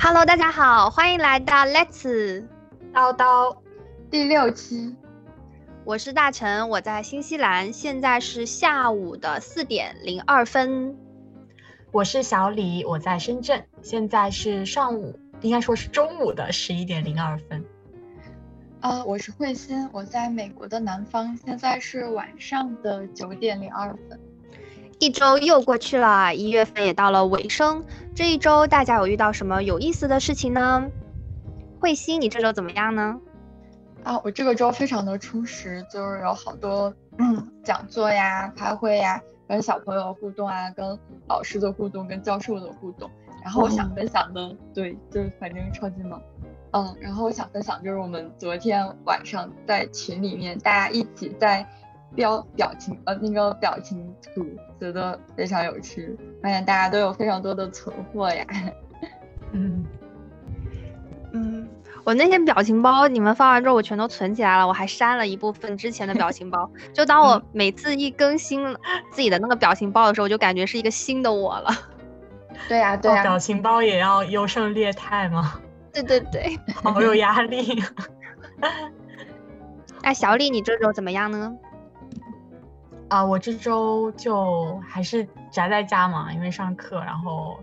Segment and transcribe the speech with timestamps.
[0.00, 2.44] Hello，大家好，欢迎来到 Let's
[2.92, 3.56] 叨叨
[4.10, 4.96] 第六期。
[5.84, 10.96] 我是大陈，我在新西兰，现在是下午的四点零二分。
[11.92, 17.64] 我是小李，我在深圳，现在是上午，应该说是中午的十一点零二分。
[18.80, 24.20] 啊，我是慧心，我在美国的南方，现在是晚上的九点零二分。
[24.98, 27.84] 一周又过去了，一月份也到了尾声。
[28.16, 30.90] 这一周大家有遇到什么有意思的事情呢？
[31.78, 33.20] 慧心，你这周怎么样呢？
[34.02, 43.08] 啊，我这个周非常的充实，就是有好多嗯讲座呀、开会呀，跟小朋友互动啊，跟老师的互动，跟教授的互动。
[43.44, 46.20] 然后我想分享的，对，就是反正超级忙。
[46.72, 51.64] 嗯，然后我想分享就是我们昨天晚上在群里面大家一起在
[52.14, 54.44] 标表情呃那个表情图，
[54.80, 58.44] 觉得非常有趣，发现大家都有非常多的存货呀。
[59.52, 59.84] 嗯
[61.32, 61.68] 嗯，
[62.04, 66.70] 我那些表情包你们发完之后，我全都存起来了，我还删了一部分之前的表情包。
[66.92, 68.64] 就当我每次一更新
[69.12, 71.70] 自己的那个表情包的时候，我就感觉是一个新的我了。
[72.68, 75.60] 对呀对呀，表情包也要优胜劣汰吗？
[75.92, 77.82] 对对对，好有压力。
[80.02, 81.54] 那小李，你这周怎么样呢？
[83.08, 87.58] 啊，我这周就还是宅在家嘛，因为上课，然后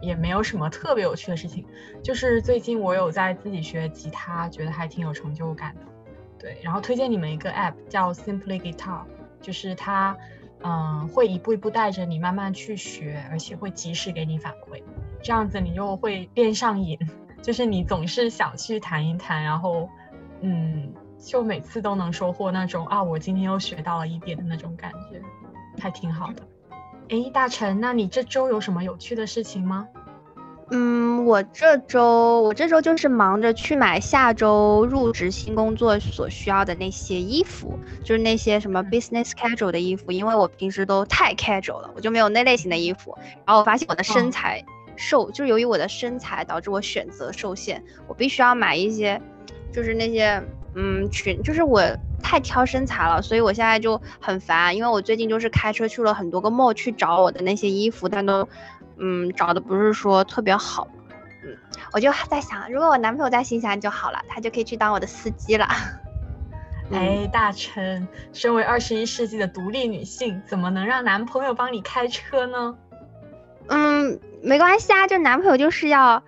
[0.00, 1.64] 也没有什么特别有趣的事情。
[2.02, 5.80] 就是最近我有在自己学吉他，觉得还挺有成就感的。
[6.38, 9.00] 对，然后推荐你们一个 app 叫 Simply Guitar，
[9.40, 10.14] 就是它，
[10.62, 14.82] 嗯，会一步一步带着你慢慢去学，而且会及时给你反馈，
[15.22, 16.98] 这样子你就会练上瘾。
[17.42, 19.88] 就是你总是想去弹一弹，然后，
[20.40, 25.20] 嗯，就每次都能收获那种啊，我今天又学到了一点的那种感觉，
[25.80, 26.42] 还挺好的。
[27.08, 29.86] 哎，大成，那你这周有什么有趣的事情吗？
[30.70, 43.16] 嗯，我这周我这周就是忙着去买下周入职新工作所需要的那些衣服，就是那些什么 business casual 的衣服，因为我平时都太 casual 了，我就没有那类型的衣服。
[43.44, 44.64] 然后我发现我的身材。
[44.98, 49.20] 瘦就是由于我的身材导致我选择受限，我必须要买一些，
[49.70, 50.42] 就是那些
[50.78, 51.82] 嗯裙，就是我
[52.22, 58.46] 太挑身材了，所以我现在就很烦，因为我最近就是开车去了很多个 mall 去找我的那些衣服，但都
[58.98, 60.86] 嗯找的不是说特别好，
[61.42, 61.56] 嗯，
[61.92, 65.66] 我就在想，如果我男朋友在新西兰就好了，他就可以去当我的司机了。
[66.92, 72.76] 哎，大琛，身为二十一世纪的独立女性，怎么能让男朋友帮你开车呢？
[73.68, 76.22] 嗯，没关系啊，就男朋友就是要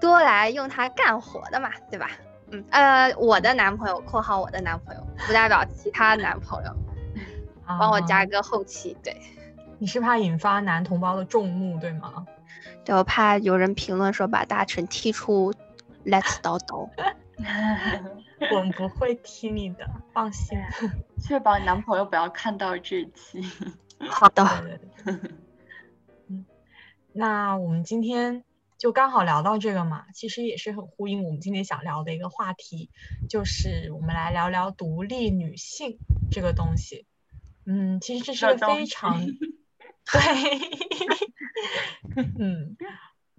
[0.00, 2.10] 多来用他干活的嘛，对吧？
[2.50, 6.70] 嗯，呃，我的男朋友（括号我的男朋友）不代表其他男朋友，
[7.66, 8.96] 帮我加一个后期。
[9.02, 9.16] 对，
[9.78, 12.24] 你是怕引发男同胞的众怒，对吗？
[12.84, 15.52] 对，我怕有人评论说把大臣踢出
[16.04, 16.88] Let's 叨叨。
[18.52, 20.58] 我们不会踢你的，放心。
[21.20, 23.42] 确保你男朋友不要看到这期。
[24.08, 24.46] 好的。
[26.28, 26.44] 嗯
[27.12, 28.44] 那我们今天
[28.86, 32.88] 就刚好聊到这个嘛，其实也是很呼应我们今天想聊的一个话题，
[33.28, 35.98] 就是我们来聊聊独立女性
[36.30, 37.04] 这个东西。
[37.64, 39.26] 嗯，其实这是个非常
[40.06, 40.22] 对，
[42.38, 42.76] 嗯，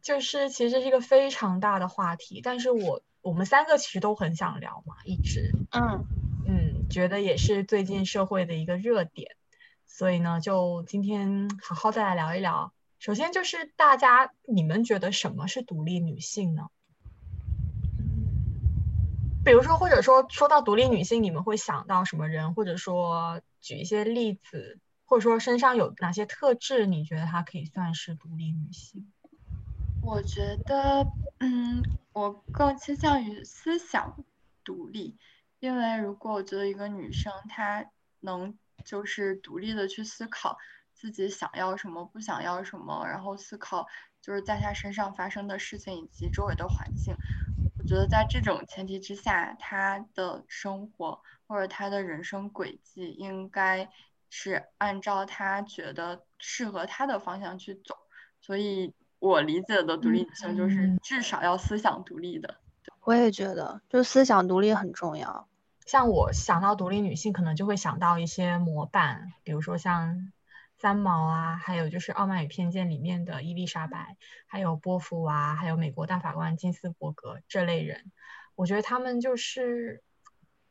[0.04, 6.04] 就是其实是一个非常大的话题，但是我我们三个其实都很想聊嘛，一直，嗯
[6.46, 9.38] 嗯，觉得也是最近社会的一个热点，
[9.86, 12.74] 所以呢，就今天好好再来聊一聊。
[13.00, 16.70] 首先就是大家，你们觉得什么是独立女性呢？
[19.44, 22.54] 比如说，或者说说到独立女性，你们会想到什么人？
[22.54, 29.14] 或者说举一些例子，或者说身上有哪些特质，你觉得她可以算是独立女性？
[30.02, 34.26] 我觉得，嗯，我更倾向于思想
[34.66, 35.16] 独立，
[35.60, 37.86] 因为如果我觉得一个女生她
[38.20, 40.58] 能就是独立的去思考。
[40.98, 43.86] 自己想要什么，不想要什么，然后思考
[44.20, 47.16] 就是在他身上发生的事情以及周围的环境。
[47.78, 53.88] 我觉得在这种前提之下，他的生活或者他的人生轨迹应该
[54.32, 57.96] 是按照他觉得适合他的方向去走。
[58.42, 62.58] 所以我理解的独立女性就是至少要思想独立的。
[63.04, 65.48] 我也觉得，就思想独立很重要。
[65.86, 70.34] 像我想到独立女性，可能就会想到一些模板，比如说像。
[70.80, 74.16] 三毛啊，还有就是《傲慢与偏见》里面的伊丽莎白，
[74.46, 78.12] 还有波伏娃，还有美国大法官金斯伯格这类人，
[78.56, 80.04] 我觉得他们就是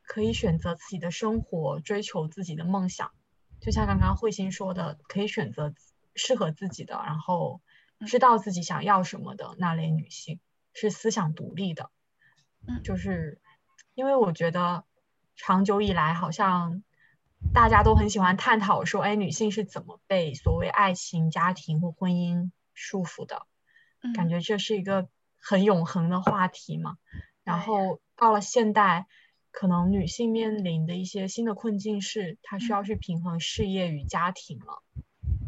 [0.03, 3.11] 可以选择自己的生活，追求自己的梦想。
[3.61, 5.75] 就像刚刚慧心说的，可以选择
[6.15, 7.61] 适合自己的，然后
[8.07, 10.39] 知道自己想要什么的那类女性，
[10.73, 11.91] 是思想独立的。
[12.69, 13.41] 嗯，就是
[13.95, 14.85] 因为我觉得
[15.35, 16.85] 长久以来好像
[17.53, 23.47] 大家都很喜欢探讨说，哎，女性是怎么被所谓爱情、家庭或婚姻束缚的？
[24.15, 25.09] 感觉这是一个
[25.41, 26.97] 很永恒的话题嘛。
[27.43, 29.07] 然后到了现代，
[29.51, 34.83] 可能女性面临的一些新的困境是，她需要去平衡事业与家庭了。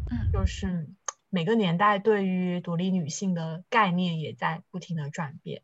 [0.09, 0.89] 嗯，就是
[1.29, 5.61] 每个年代对于独立女性的概念也在不停的转变。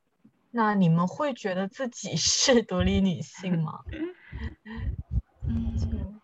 [0.52, 3.80] 那你们会觉得自己 是独立女性吗？
[5.48, 6.15] 嗯，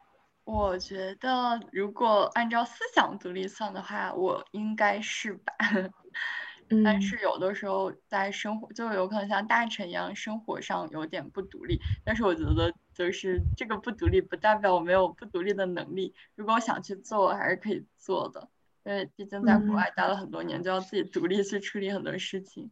[0.52, 5.54] 我觉得如果按照思想独立算的话，我应该是吧。
[6.84, 11.80] 但是有的时候在生活，就有可能像大臣一样，生活上有点不独立。
[12.04, 16.14] 但是我觉得，就是这个不独立，不代表我没有不独立的能力。
[16.36, 18.50] 如果我想去做，我还是可以做的。
[18.84, 22.70] 因为毕竟在国外待了很多年，就要自己独立去处理很多事情。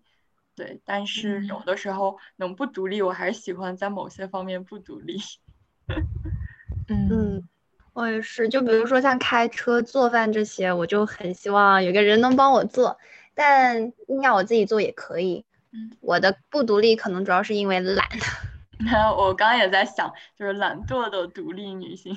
[0.54, 5.18] 对，但是有的时候能不独立，我还是喜欢在某些方面不独立。
[6.88, 7.48] 嗯，
[8.00, 8.48] 我也是。
[8.48, 12.98] 就比如说像开车、做饭这些，我就很希望有个人能帮我做。
[13.36, 18.08] 但硬要我自己做也可以，嗯，我的不独立可能主要是因为懒。
[18.80, 22.16] 那 我刚刚也在想，就是懒惰的独立女性。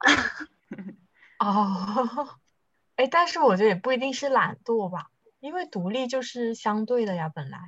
[1.40, 2.28] 哦，
[2.96, 5.06] 哎，但是我觉得也不一定是懒惰吧，
[5.40, 7.58] 因为独立就是相对的呀，本来，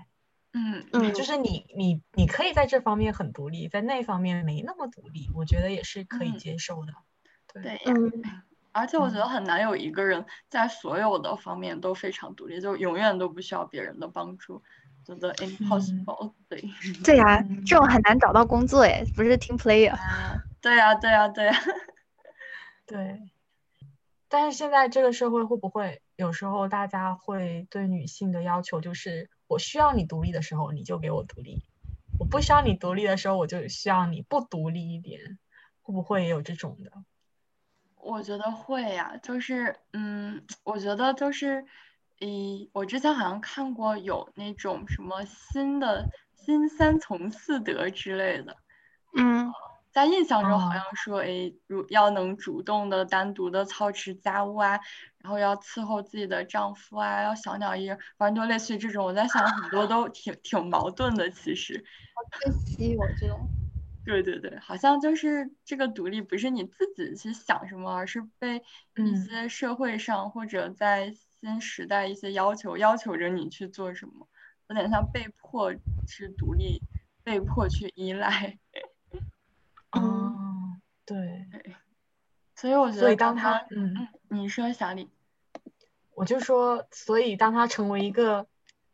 [0.52, 6.92] 嗯嗯，就是你你你可以在这方面很独立，在那方面没那么独立，我觉得也是可以接受的。
[7.52, 8.12] 对，嗯。
[8.72, 14.62] 而且我觉得很难有一个人在所有的方面都非常独立，就永远都不需要别人的帮助，
[15.04, 16.34] 觉得 impossible。
[16.48, 16.64] 对，
[17.04, 19.92] 对呀，这种很难找到工作哎，不是 team player。
[20.60, 21.52] 对呀，对呀，对呀，
[22.86, 23.20] 对。
[24.28, 31.64] 但是现在这个社会会不会有时候大家会对女性的要求就是，我需要你独立的时候你就给我独立，
[32.20, 35.40] 我不需要你独立的时候我就需要你不独立一点，
[35.82, 36.92] 会不会也有这种的？
[38.02, 41.64] 我觉得会呀，就是，嗯，我觉得就是，
[42.18, 48.56] 咦，我之前好像看过有那种什么新的新三从四德之类的，
[49.16, 49.52] 嗯，
[49.90, 54.80] 在印象中好像说，诶，如要能主动的单独的操持家务啊，
[55.18, 59.04] 然后要伺候自己的丈夫啊，要小鸟依人，反正就类似于这种。
[59.04, 61.84] 我在想很多 都挺挺矛盾的，其实。
[62.14, 63.48] 好可惜，我这种。
[64.10, 68.60] 对对对，好像就是这个独立不是你自己去想什么，而是被
[68.96, 74.26] 一些社会上或者在新时代一些要求要求着你去做什么，
[74.68, 75.72] 有点像被迫
[76.06, 76.82] 去独立，
[77.22, 78.58] 被迫去依赖。
[79.92, 81.46] 哦，对。
[82.56, 85.08] 所以我觉得，所以当他嗯，你说小李，
[86.14, 88.46] 我就说，所以当他成为一个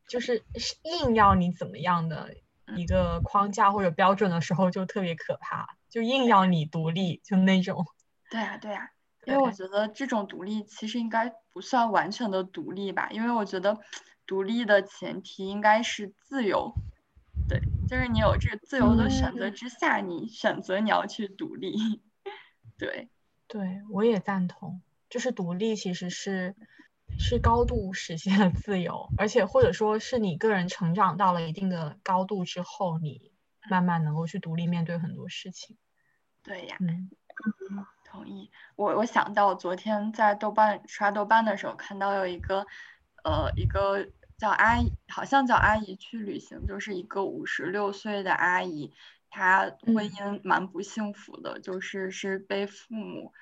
[0.07, 0.45] 就是
[0.83, 2.35] 硬要你怎么样的。
[2.75, 7.87] 一个框架或者标准的时候就特别可怕，就硬要你独立，就那种。
[8.31, 8.91] 对呀，对呀，
[9.25, 13.79] 因为我觉得这种独立其实应该不算完全的独立吧，因为我觉得
[14.27, 16.73] 独立的前提应该是自由。
[17.49, 22.03] 对，就是你有这个自由的选择之下，你选择你要去独立。
[22.77, 23.09] 对，
[23.47, 26.57] 对我也赞同，就是独立其实是。
[27.19, 33.33] 是高度实现了自由，而且或者说是你个人成长到了一定的高度之后，你
[33.71, 35.77] 慢慢能够去独立面对很多事情。
[36.43, 37.11] 对呀，嗯，
[38.05, 38.51] 同意。
[38.77, 42.67] 我我想到昨天在豆瓣刷豆瓣的时候，看到有一个，
[43.25, 44.07] 呃，一个
[44.39, 48.93] 叫阿姨，好像叫阿姨去旅行，就是一个五十六岁的阿姨，
[49.31, 53.33] 她婚姻蛮不幸福的，就是是被父母，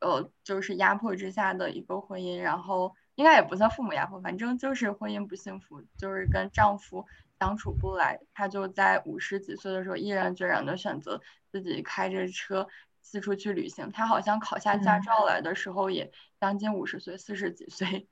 [0.00, 2.94] 呃，就是压迫之下的一个婚姻，然后。
[3.16, 7.06] 应该也不算父母压迫，反正就是婚姻不幸福，就是跟丈夫
[7.40, 8.20] 相处不来。
[8.34, 11.18] 她就在五十几岁的时候，毅然决然的选择
[11.50, 12.68] 自己开着车
[13.00, 13.90] 四处去旅行。
[13.90, 18.06] 她好像考下驾照来的时候也将近五十岁，四十几岁，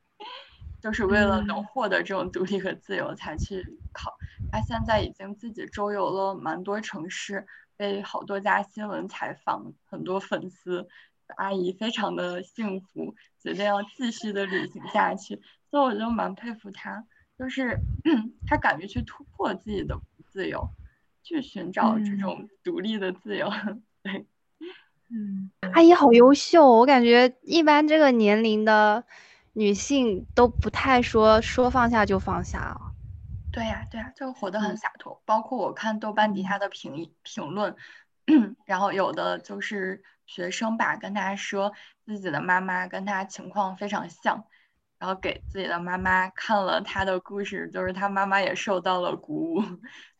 [0.80, 4.16] 就是为了能获得这种独立和自由才去考。
[4.50, 10.88] 她现在已经自己周游了蛮多城市，被好多家新闻采访，很多粉丝。
[11.36, 15.40] 阿姨非常的幸福，决定要继续的旅行下去，
[15.70, 17.04] 所以我就蛮佩服她，
[17.38, 17.78] 就是
[18.46, 20.68] 她敢于去突破自己的不自由，
[21.22, 23.50] 去寻找这种独立的自由。
[24.02, 24.26] 对，
[25.10, 29.04] 嗯，阿姨好优秀，我感觉一般这个年龄的
[29.54, 32.92] 女性都不太说说放下就放下了。
[33.50, 35.22] 对呀，对呀，就活得很洒脱。
[35.24, 37.74] 包括我看豆瓣底下的评评论，
[38.66, 40.02] 然后有的就是。
[40.26, 41.72] 学生吧，跟他说
[42.04, 44.44] 自己的妈妈跟他情况非常像，
[44.98, 49.62] 然后给自己的妈妈看了他的故事，就是他妈妈也受到了鼓舞，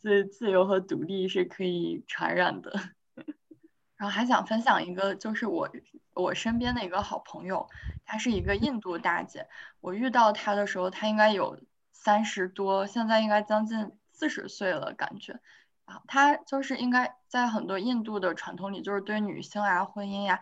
[0.00, 2.72] 所以自由和独立是可以传染的。
[3.96, 5.70] 然后还想分享一个，就是我
[6.14, 7.68] 我身边的一个好朋友，
[8.04, 9.46] 她是一个印度大姐，
[9.80, 11.58] 我遇到她的时候，她应该有
[11.92, 15.40] 三十多，现在应该将近四十岁了，感觉。
[15.86, 20.40] 啊，她就是应该在很多印度的传统里，就是对女性啊、婚姻呀，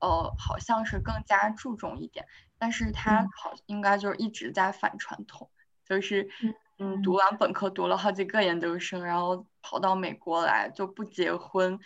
[0.00, 2.26] 呃，好像是更加注重一点。
[2.58, 5.48] 但是他好应该就是一直在反传统，
[5.84, 6.28] 就是
[6.78, 11.78] 嗯，读完本科读了好几个研究生，然后跑到美国来就不结婚，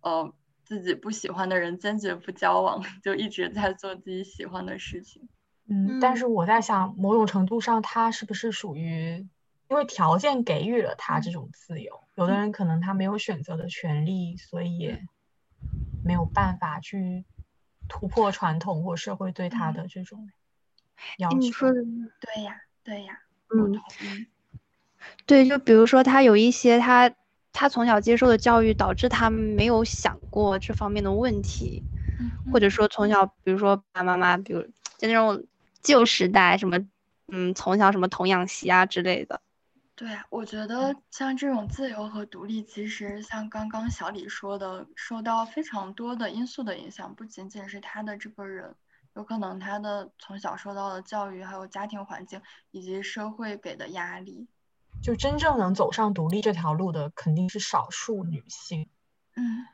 [0.00, 0.32] 呃，
[0.64, 5.28] 自己不喜欢的人坚决不交往， 就一直在做自己喜欢的事情。
[5.68, 9.28] 嗯，但是我在想，某种程度上，他是不是属于？
[9.72, 15.02] 因为条件给予了他这种自由，有的人可能他没有选择的权利，所以也
[16.04, 17.24] 没有办法去
[17.88, 20.28] 突破传统或社会对他的这种
[21.16, 21.38] 要求。
[21.38, 21.80] 你说的
[22.20, 23.80] 对呀，对呀，嗯，
[25.24, 27.10] 对，就比如说他有一些他
[27.50, 31.82] 他从小接受的教育导致他没有想过这方面的问题，
[32.52, 34.60] 或者说从小比如说爸爸妈妈，比如
[34.98, 35.42] 就那种
[35.80, 36.78] 旧时代什么，
[37.28, 39.40] 嗯，从小什么童养媳啊之类的。
[39.98, 48.74] 对啊，我觉得像这种自由和独立，其实像刚刚小李说的，受到非常多的因素的影响，不仅仅是他的这个人，
[49.14, 54.48] 有可能他的从小受到的教育，还有家庭环境以及社会给的压力。
[55.02, 58.88] 就真正能走上独立这条路的，肯定是少数女性。
[59.36, 59.66] 嗯，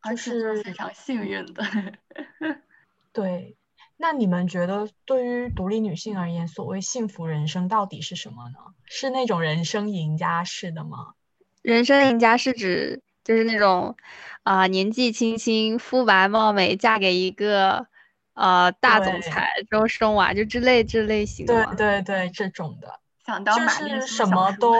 [0.00, 1.62] 而且是非常幸运的。
[3.12, 3.56] 对。
[4.02, 8.58] 那你们觉得，对于独立女性而言，所谓幸福人生到底是什么呢？
[8.84, 11.14] 是那种人生赢家式的吗？
[11.62, 13.96] 人生赢家是指就是那种，
[14.42, 17.86] 啊，年纪轻轻、肤白貌美，嫁给一个
[18.34, 21.64] 呃大总裁，之后生娃，就之类这类型的。
[21.76, 24.72] 对对对，这种的，想当就是什么都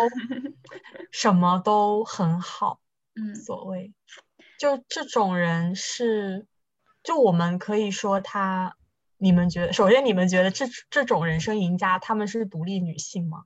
[1.12, 2.80] 什么都很好。
[3.14, 3.92] 嗯，所谓
[4.58, 6.44] 就这种人是，
[7.04, 8.74] 就我们可以说他。
[9.22, 13.44] 你们觉得，首先你们觉得这这种人生赢家，他们是独立女性吗？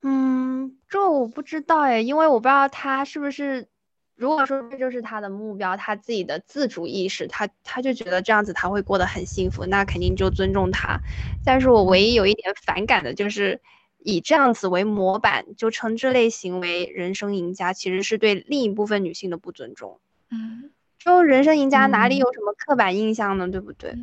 [0.00, 3.68] 嗯，这我不知道哎，因为我不知道他是不是，
[4.16, 11.02] 如果说这就是他的目标，他自己的自主意识，他他就觉得这样子他会过得很幸福，那肯定就尊重他。
[11.44, 13.60] 但是我唯一有一点反感的就是，
[13.98, 20.00] 以这样子为模板就称这类行为人生赢家，其实是对另一部分女性的不尊重。
[20.30, 23.46] 嗯，就人生赢家哪里有什么刻板印象呢？
[23.46, 23.94] 对不对？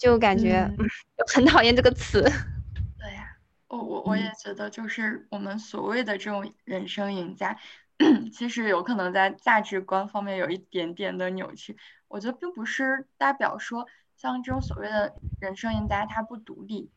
[0.00, 0.66] 就感觉
[1.32, 2.22] 很讨厌这个词。
[2.98, 3.36] 对呀，
[3.68, 7.58] 我我我也觉得，就是我们所谓的这种人生赢家，
[8.32, 11.76] 其实有可能在价值观方面有一点点的扭曲。
[12.08, 16.90] 我觉得并不是代表说，像这种所谓的人生赢家他不独立，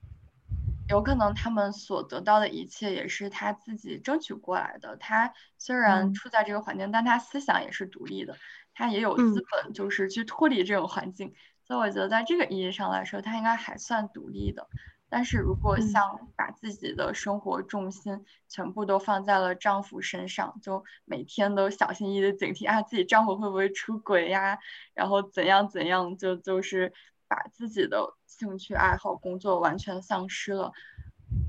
[0.87, 4.95] 有可能他们所得到的一切也是他自己争取过来的。
[4.95, 8.37] 他虽然处在这个环境，但他思想也是独立的，
[8.73, 11.33] 他也有资本，就是去脱离这种环境。
[11.73, 14.67] 所以我觉得，在这个意义上来说，她应该还算独立的。
[15.09, 24.59] 但是如果像把自己的生活重心全部都放在了丈夫身上，就每天都小心翼翼的警惕啊，自己丈夫会不会出轨呀？
[24.93, 26.93] 然后怎样怎样，就就是
[27.27, 30.71] 把自己的兴趣爱好、工作完全丧失了。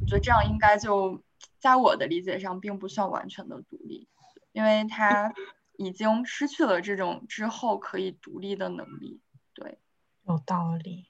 [0.00, 1.23] 我觉得这样应该就
[1.59, 4.09] 在我的理解上，并不算完全的独立，
[4.52, 5.35] 因为她
[5.76, 9.21] 已经失去了这种之后可以独立的能力。
[10.26, 10.35] 对。
[10.35, 11.07] 有道理，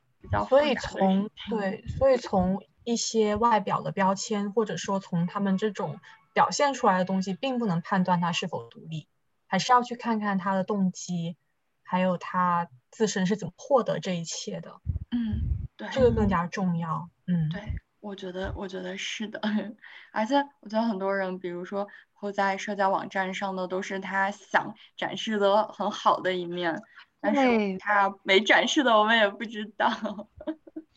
[0.48, 6.00] 所以从对，所以从一些外表的标签，或者说从他们这种
[6.32, 9.06] 表现出来的东西，并不能判断他是否独立，
[9.46, 11.36] 还是要去看看他的动机，
[11.84, 14.80] 还有他自身是怎么获得这一切的。
[15.12, 17.08] 嗯，对，这个更加重要。
[17.28, 17.62] 嗯，对，
[18.00, 19.40] 我觉得，我觉得是的。
[20.12, 26.82] 而且我觉得很多人，比如说会在社交网站上的，都是他想展示的很好的一面。
[27.24, 29.88] 但是他没展示的，我们也不知道。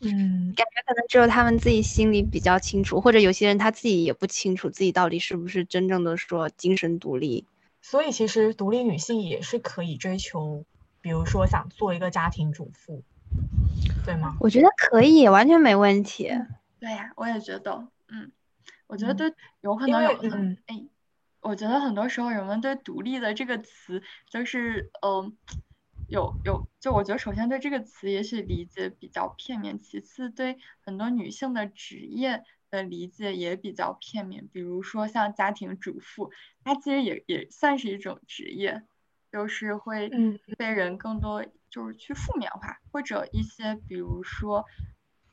[0.00, 7.46] 嗯，感觉可能只有他们自己心里比较清楚，或者有些人他自己也不清楚自己到底是不是真正的说精神独立。
[7.80, 10.64] 所以其实独立女性也是可以追求，
[11.00, 13.02] 比如说想做一个家庭主妇，
[14.04, 14.36] 对吗？
[14.40, 16.30] 我觉得可以，完全没问题。
[16.78, 17.88] 对呀，我也觉得。
[18.08, 18.30] 嗯，
[18.86, 19.32] 我觉得对，
[19.62, 20.84] 有可能有很哎，
[21.40, 25.36] 我觉得很多时候人们对独立的这个词就是嗯。
[26.08, 34.48] 有有，就我觉得，首先对这个词也许理解比较片面，其次对很多女性的职业的理解也比较片面。
[34.50, 36.30] 比如说像家庭主妇，
[36.64, 38.82] 它其实也也算是一种职业，
[39.30, 40.10] 就是会
[40.56, 44.64] 被人更多就是去负面化，或者一些比如说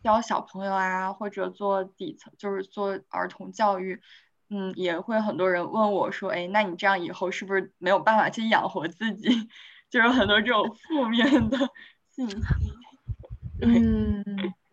[0.03, 4.01] 教小朋友啊，或者做底层，就是做儿童教育，
[4.49, 9.29] 嗯，也会很多人问我说，哎，那你这样以后是不是没有办法去养活自己？
[9.89, 11.57] 就有很多这种负面的
[12.09, 12.73] 信息。
[13.61, 14.23] 嗯，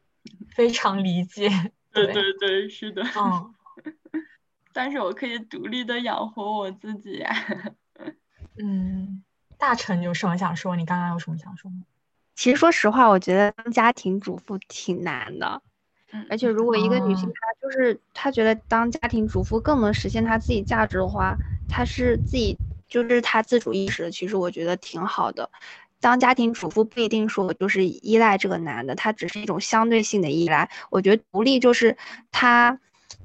[0.54, 1.48] 非常理解。
[1.92, 3.02] 对对对，是的。
[3.16, 3.54] 嗯。
[4.74, 7.30] 但是我可以独立的养活我自己呀。
[8.56, 9.22] 嗯，
[9.58, 10.74] 大成有什么想说？
[10.76, 11.82] 你刚刚有什么想说吗？
[12.34, 15.62] 其实说实话，我觉得当家庭主妇挺难的。
[16.12, 16.26] 嗯。
[16.30, 21.36] 而且如果一个女性她就是她觉得当家庭主妇更能实现她自己价值的话，
[21.68, 22.56] 她是自己
[22.92, 25.50] 就是他自主意识，其实我觉得挺好的。
[25.98, 30.70] 当家庭主妇不一定说就是依赖这个男的，他只是一种相对性的依赖。
[30.90, 31.96] 我觉得独立就是
[32.30, 32.78] 他。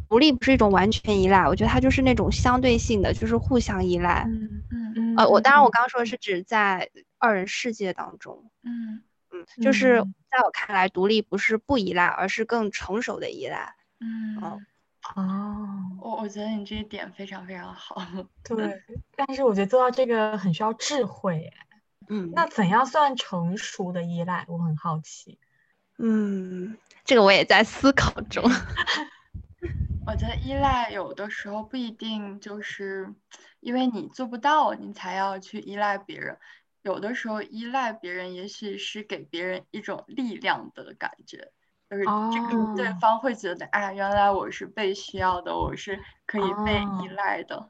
[0.10, 4.24] 独立不是一种完全依赖，我觉得他就是那种相对性的，就是互相依赖。
[4.26, 5.16] 嗯嗯嗯。
[5.18, 8.50] 呃，我当然我刚刚说的是指在二人世界当中。
[8.64, 13.76] 嗯嗯，就是在我看来，独立不是不依赖，而是更成熟的依赖。
[14.00, 14.66] 嗯
[15.16, 15.68] 哦，
[16.00, 18.02] 我我觉得你这一点非常非常好。
[18.44, 18.84] 对，
[19.16, 21.52] 但是我觉得做到这个很需要智慧。
[22.10, 24.46] 嗯，那怎样算成熟的依赖？
[24.48, 25.40] 我很好奇。
[25.98, 28.44] 嗯，这个我也在思考中。
[30.06, 33.14] 我觉得依赖有的时候不一定就是
[33.60, 36.38] 因为你做不到，你才要去依赖别人。
[36.84, 41.52] 有的时候依赖别人，也许是给别人一种力量的感觉，
[41.90, 47.70] 就是这个对方会觉得，啊，原来我是被需要的，我是可以被依赖的。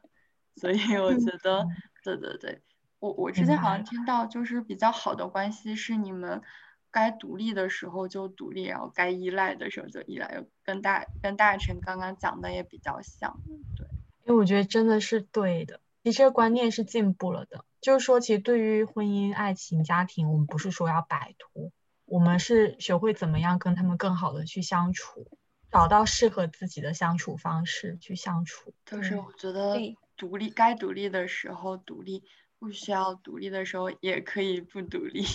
[0.56, 1.66] 所以我觉得，
[2.04, 2.62] 对对对，
[3.00, 6.42] 我我之前好像听到，就是比较好的关系是你们。
[6.90, 13.38] 该独立的时候就独立，然后该依赖的时候就依赖，跟大跟大成刚刚讲的也比较像，
[13.76, 13.86] 对。
[14.24, 17.66] 因为我觉得真的是对的，其实这个观念是进步了的。
[17.82, 21.72] 就是说，其实对于婚姻、爱情、家庭，我们不是说要摆脱，
[22.08, 25.28] 我们是学会怎么样跟他们更好的去相处，
[25.70, 28.74] 找到适合自己的相处方式去相处。
[28.86, 29.78] 就是我觉得
[30.16, 32.24] 独立，该独立的时候独立，
[32.58, 35.26] 不需要独立的时候也可以不独立。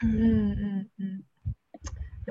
[0.00, 1.22] 嗯 嗯嗯，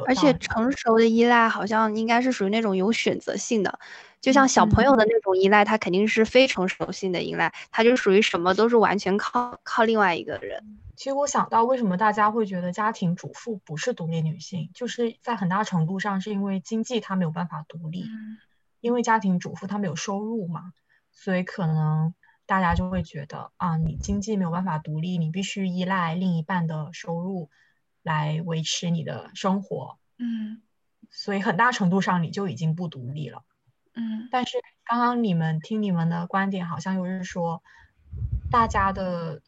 [0.07, 3.79] 而且成熟的依赖好像应该是属于那种有选择性的，
[4.25, 10.79] 就像小朋友的那种依赖，他肯定是非成熟性的依赖，他就属于什么都是完全靠靠另外一个人。
[10.95, 18.03] 其实我想到，为什么大家会觉得家庭主妇不是独立女性，就是在很大程度上是因为经济她没有办法独立，
[18.81, 20.73] 因为家庭主妇她没有收入嘛，
[21.11, 22.15] 所以可能。
[22.47, 27.49] 大家就会觉得啊，你经济没有办法独立，你必须依赖另一半的收入
[28.03, 29.97] 来维持你的生活。
[30.19, 30.61] 嗯，
[31.09, 33.41] 所以很大程度上你就已经不独立了。
[33.95, 37.63] 嗯，但是刚刚你们听你们的观点，好像又是说
[38.51, 39.41] 大家的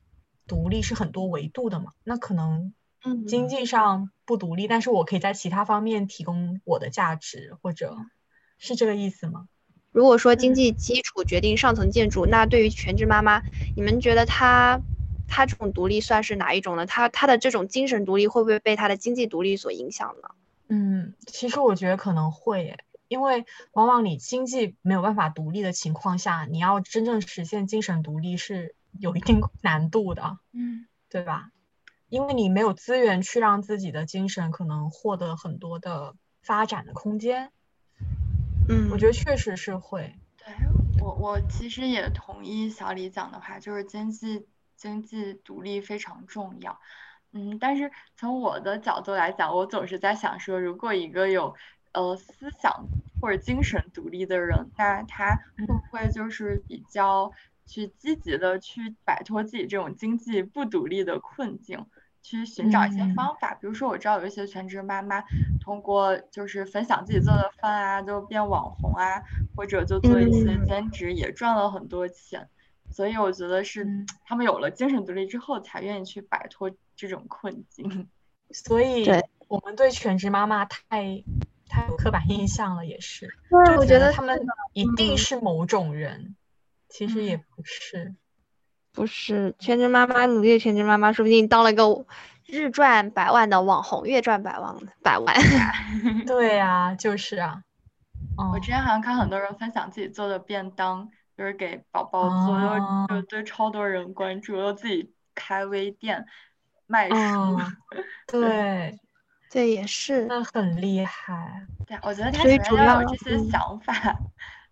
[0.48, 1.92] 独立是很多维度的嘛？
[2.04, 2.74] 那可能
[3.28, 7.98] 经济上不独立，但是我可以在其他方面提供我的价值，或者
[8.58, 9.48] 是这个意思吗？
[9.92, 13.42] 如果说经济基础决定上层建筑，那对于全职妈妈，
[13.76, 14.82] 你们觉得她，
[15.28, 16.86] 她这种独立算是哪一种呢？
[16.86, 20.30] 她她的这种精神独立会不会被她的经济独立所影响呢？
[20.70, 31.52] 嗯，其实我觉得可能会，因为往往你经济没有办法独立的情况下，你要真正实现精神独立是有一定难度的，嗯，对吧？
[32.10, 37.52] 因为你没有资源去让自己的精神可能获得很多的发展的空间。
[38.70, 40.15] 嗯，我觉得确实是会。
[40.38, 40.48] 对
[41.02, 46.80] 我，我其实也同意小李讲的话，就是经济经济独立非常重要。
[47.34, 51.56] 嗯，但是从我的角度来讲，我总是在想说，如果一个有
[52.00, 52.88] 呃思想
[53.22, 57.32] 或者精神独立的人，那他会不会就是比较
[57.66, 61.86] 去积极的去摆脱自己这种经济不独立的困境？
[62.24, 65.24] 去寻找一些方法，比如说我知道有一些全职妈妈
[65.62, 69.24] 通过就是分享自己做的饭啊，就变网红啊，
[69.56, 72.50] 或者就做一些兼职，也赚了很多钱。
[72.90, 73.88] 所以我觉得是
[74.26, 78.10] 他们有了精神独立之后，才愿意去摆脱这种困境。
[78.52, 79.08] 所以
[79.48, 81.24] 我们对全职妈妈太
[81.69, 83.30] 太有刻板印象了，也是。
[83.65, 84.39] 对，我觉得他们
[84.73, 86.36] 一定是某种人，
[86.89, 88.15] 其实也不是。
[88.93, 92.06] 不是全职妈妈努力的全职妈妈，说不定当了个
[92.47, 95.36] 日赚百万的网红，月赚百万百万。
[96.25, 97.62] 对呀，就是啊。
[98.51, 106.25] 我之前好像看很多人分享自己做的便当，就是给宝宝做，就对超多人关注，又自己开微店
[106.88, 107.15] 卖书。
[108.25, 108.97] 对，
[109.58, 110.28] 这也是。
[110.28, 111.65] 那很厉害。
[111.88, 114.15] 对，我觉得他首先要有这些想法。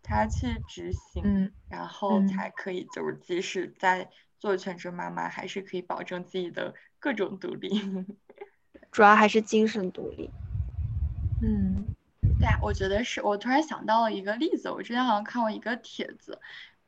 [0.04, 7.70] 他去执行，然后才可以，就是即使在做全职妈妈，还是可以保证自己的各种独立。
[8.94, 10.30] 主要还是精神独立。
[11.42, 11.84] 嗯，
[12.40, 16.40] 对啊，我觉得是我突然想到了一个例子，我之前好像看过一个帖子，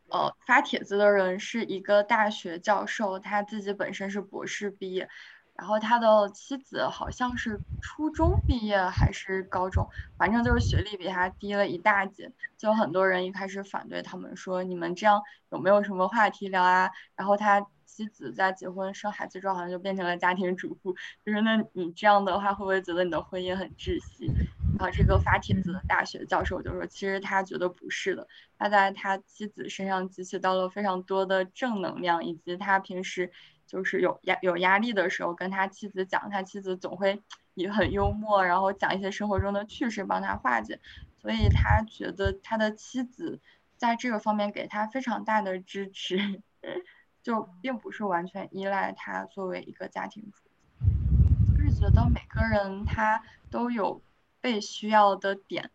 [0.09, 5.09] 呃，发帖子的人是一个大学教授，他自己本身是博士毕业。
[5.57, 12.31] 然后他的妻子好像是初中毕业还是高中，反正就是学历比他低了一大截。
[12.57, 20.95] 就很多人一开始反对他们说：“你们这样有没有什么话题聊啊？”然后他妻子在结婚生孩子之后，好像就变成了家庭主妇。
[21.25, 24.27] 就是那你这样的话，会不会觉得你的婚姻很窒息？
[24.77, 28.27] 然后这个发帖子的大学教授就说：“其实他觉得不是的，
[28.59, 33.31] 他在他妻子身上汲取到了非常多的正能量，以及他平时。”
[33.67, 37.21] 就是有压有压力的时候，跟他妻子讲，他妻子总会
[37.53, 40.79] 也很幽默，然后讲一些生活中的趣事帮他化解，
[41.21, 43.39] 所以他觉得他的妻子
[43.75, 46.41] 在这个方面给他非常大的支持，
[47.21, 50.43] 就并不是完全依赖他作为一个家庭主
[51.51, 54.01] 妇，就是觉得每个人他都有
[54.39, 55.71] 被需要的点，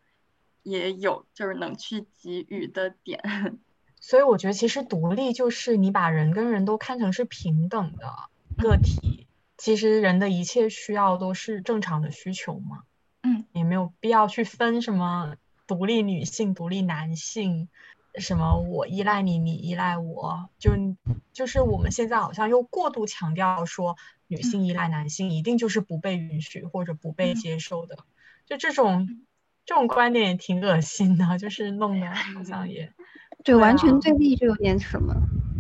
[0.63, 3.59] 也有就是能去给予的点。
[4.05, 8.13] 所以我觉得，其实独立就是你把人跟人都看成是平等的
[8.59, 9.29] 个体。
[9.57, 12.83] 其实人的一切需要都是正常的需求嘛。
[13.23, 15.37] 嗯，也没有必要去分什么
[15.69, 17.69] 独立女性、独立男性，
[18.19, 20.51] 什么我依赖你，你依赖我。
[20.59, 20.73] 就
[21.33, 27.99] 就是我们现在好像又过度强调说，女性依赖男性一定就是不被允许或者不被接受的。
[28.47, 29.25] 就这种
[29.65, 32.93] 这种观点也挺恶心的，就是弄得好像 也。
[33.45, 35.15] 对，完全对立就有点什么。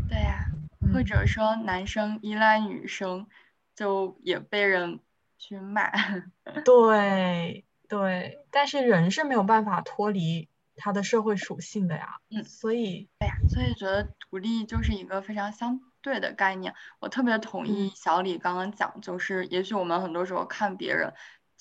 [0.08, 0.46] 对呀，
[0.92, 3.26] 或者说男生依赖女生，
[3.74, 5.00] 就也被人
[5.38, 5.90] 去骂。
[6.64, 12.18] 对对，但是人是没有办法脱离他的社会属性的呀。
[12.30, 16.74] 嗯，所以，对呀，所以觉得独立就是一个非常相对的概念。
[17.00, 21.12] 我特别同意小李刚刚讲，就是也许我们很多时候看别人。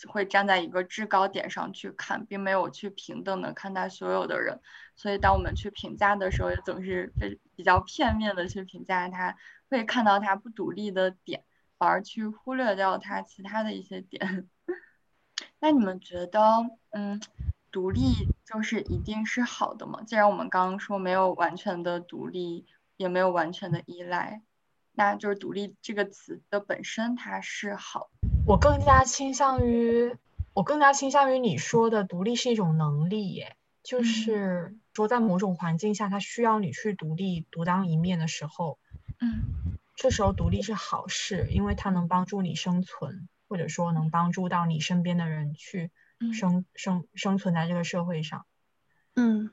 [0.07, 4.59] 会站在一个制高点上去看，并没有去平等的看待所有的人，
[4.95, 9.35] 所以当我们去评价的时候，也总是非比较片面的去评价他，
[9.69, 11.43] 会看到他不独立的点，
[11.77, 14.49] 反而去忽略掉他其他的一些点。
[15.59, 16.41] 那你们觉得，
[16.91, 17.21] 嗯，
[17.71, 20.01] 独立就是一定是好的吗？
[20.05, 22.65] 既然我们刚刚说没有完全的独立，
[22.97, 24.41] 也没有完全的依赖，
[24.93, 28.09] 那就是独立这个词的本身它是好。
[28.45, 30.17] 我更加倾向于，
[30.53, 38.77] 我更加倾向于你说的独立是一种能力耶，就是说在某种环境下，他需要你去独立独当一面的时候，
[39.19, 39.43] 嗯，
[39.95, 45.91] 这时候独立是好事，因为它能帮助你生存，或者说能帮助到你身边的人去
[46.33, 48.45] 生生生存在这个社会上，
[49.15, 49.51] 嗯，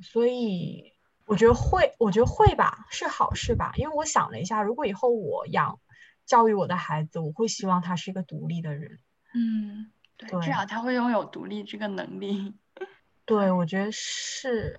[0.00, 0.92] 所以
[1.24, 5.78] 我觉得会，我觉得会吧，是好事吧，因为我想了一下，如果以后我养。
[6.28, 9.00] 教育我的孩子，我会希望他是一个独立的人。
[9.34, 12.54] 嗯，对，至少他会拥有独立这个能力。
[13.24, 14.78] 对，我觉得是。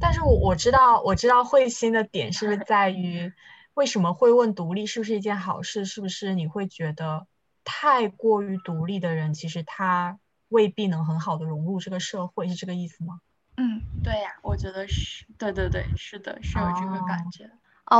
[0.00, 3.32] 但是我我知道，我知道慧心的点是不是在于，
[3.74, 5.84] 为什么会问独立是不是一件好事？
[5.84, 7.26] 是不是你会觉得
[7.64, 13.20] 太过于独立的人，其实他未必能很好的融入这个社会，是这个意思吗？
[13.56, 15.26] 嗯，对呀，我觉得是。
[15.38, 17.44] 对对对，是的，是有这个感觉。
[17.44, 17.50] 哦，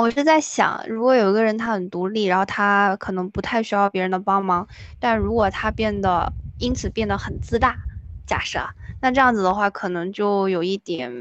[0.01, 4.67] 我是在想，如果有一个人他很独立，然后他可能不太需要别人的帮忙，
[4.99, 7.79] 但如果他变得因此变得很自大，
[8.27, 11.13] 假设，那这样子的话，可能就有一点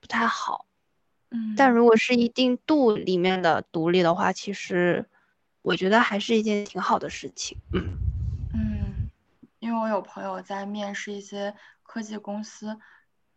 [0.00, 0.66] 不太好。
[1.30, 5.04] 嗯，但如果是一定度里面的独立的话，其实
[5.62, 7.58] 我觉得还是一件挺好的事情。
[7.72, 7.98] 嗯
[8.54, 9.10] 嗯，
[9.58, 12.78] 因为我有朋友在面试一些科技公司。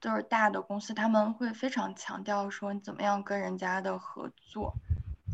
[0.02, 4.74] 就是大的公司，他们会非常强调说你怎么样跟人家的合作，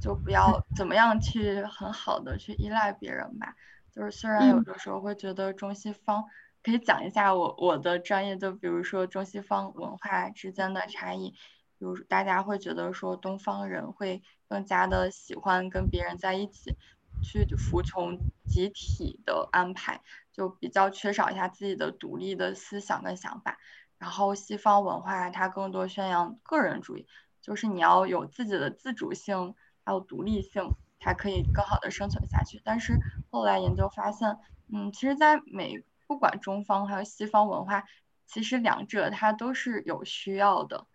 [0.01, 3.55] 就不要怎么样去很好的去依赖别人吧。
[3.93, 6.25] 就是虽然有的时候会觉得中西方
[6.63, 16.75] 可以讲一下我我的专业，就比如说中西方文化之间的差异，比如大家会觉得说东方人会更加的喜欢跟别人在一起，
[17.23, 20.01] 去服从集体的安排，
[20.33, 23.57] 就比较缺少一下自己的独立的思想跟想法。
[23.97, 27.07] 然后西方文化它更多宣扬个人主义，
[27.41, 32.61] 就是你要有自己的自主性，还有独立性，才可以更好的生存下去。
[32.63, 32.99] 但是
[33.31, 34.37] 后来研究发现，
[34.71, 37.83] 嗯，其实在美不管中方还有西方文化，
[38.25, 40.85] 其实两者它都是有需要的，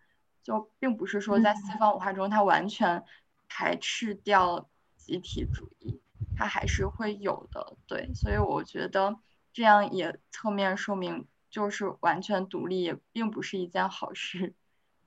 [0.43, 3.03] 就并不是说在西方文化中它完全
[3.49, 5.99] 排斥掉集体主义，
[6.37, 7.75] 它还是会有的。
[7.87, 9.17] 对，所以我觉得
[9.51, 11.27] 这样也侧面说明。
[11.51, 14.55] 就是完全独立也并不是一件好事，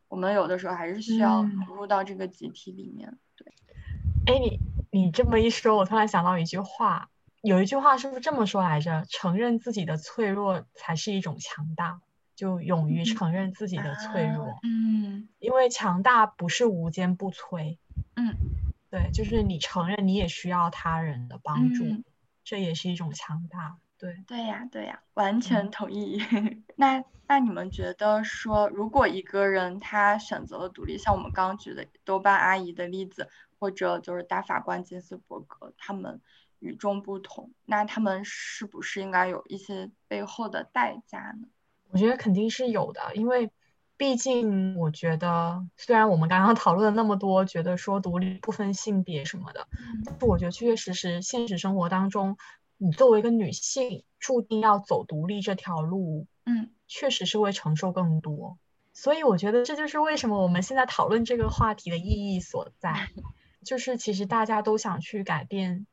[0.09, 3.19] 我们有的时候还是需要融入到这个集体里面。
[3.35, 3.53] 对，
[4.27, 4.61] 哎，你
[4.93, 7.09] 你这么一说，我突然想到一句话，
[7.41, 9.05] 有一句话是不是这么说来着？
[9.09, 12.03] 承认自己的脆弱才是一种强大，
[12.37, 14.47] 就勇于承认自己的脆弱。
[14.63, 17.79] 嗯因为强大不是无坚不摧。
[18.17, 18.37] 嗯，
[18.91, 22.05] 对，就是你承认你也需要他人的帮助，嗯
[22.45, 23.79] 这也是一种强大。
[23.99, 26.19] 对，对呀，对呀，完全嗯同意。
[26.77, 33.29] 那那你们觉得说，如果一个人他选择了独立，像我们刚刚举的豆瓣阿姨的例子，
[33.59, 36.21] 或者就是大法官金斯伯格，他们
[36.59, 41.49] 与众不同，那他们是不是应该有一些背后的代价呢？
[41.91, 43.51] 我觉得肯定是有的，因为
[43.97, 49.69] 毕竟我觉得，虽然我们刚刚讨论了那么多，觉得说独立不分性别什么的，
[50.05, 52.37] 但是我觉得确确实实现实生活当中，
[52.79, 56.71] 你作为一个女性，注定要走独立这条路，嗯。
[56.87, 58.59] 确实是会承受更多。
[58.93, 63.09] 所以我觉得这就是为什么我们现在讨论这个话题的意义所在，
[63.65, 65.87] 就是其实大家都想去改变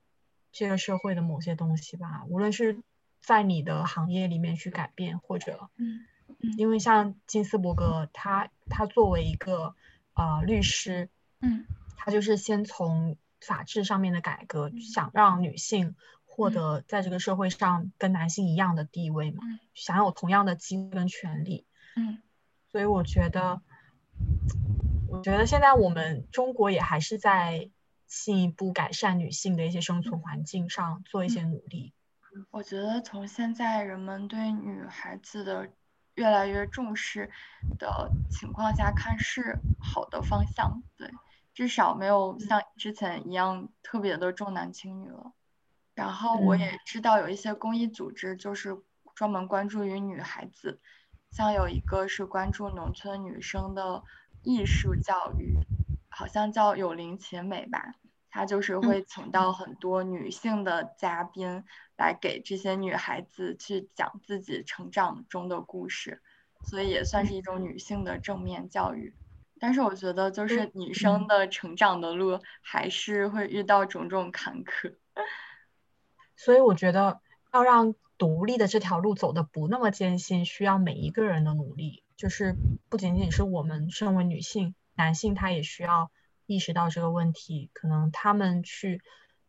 [0.52, 2.84] 这个社会的某些东西吧，无论是
[3.22, 6.02] 在你的行业里面去改变，或者嗯
[6.58, 9.74] 因为像金斯伯格，他他作为一个
[10.13, 11.65] 呃律师，嗯。
[11.96, 15.96] 他就是先从法治上面的改革，想让女性
[16.34, 21.67] 获嗯得在这个社会上跟男性一样的地位嘛，嗯享有同样的机会跟权利。
[21.98, 22.22] 嗯
[22.72, 23.62] 所以我觉得，
[25.10, 27.70] 我觉得现在我们中国也还是在
[28.08, 31.94] 进一步改善女性的一些生存环境上做一些努力。
[32.50, 35.70] 我觉得从现在人们对女孩子的
[36.15, 37.30] 越来越重视
[37.78, 40.82] 的情况下看，是好的方向。
[40.96, 41.12] 对，
[41.54, 45.34] 至少没有像之前一样特别的重男轻女了。
[45.94, 48.78] 然后我也知道有一些公益组织就是
[49.16, 50.80] 专门关注于女孩子，
[51.32, 54.04] 像有一个是关注农村女生的
[54.44, 55.58] 艺术教育，
[56.10, 57.96] 好像叫有灵且美吧。
[58.34, 61.66] 他就是会请到很多女性的嘉宾
[61.98, 66.22] 来给这些女孩子去讲自己成长中的故事，
[66.64, 69.14] 所以也算是一种女性的正面教育。
[69.60, 74.96] 但是我觉得，就是女生的成长的路还是会遇到种种坎坷。
[76.44, 77.22] 所以我觉得
[77.54, 82.56] 要让独立的这条路走得不那么艰辛，需要每一个人的努力，就是
[82.90, 86.10] 不仅仅是我们身为女性，男性他也需要。
[86.48, 89.02] 意识到这个问题，可能他们去